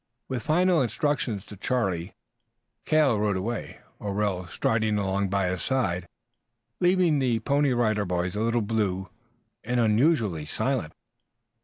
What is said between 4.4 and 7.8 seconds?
striding along by his side, leaving the Pony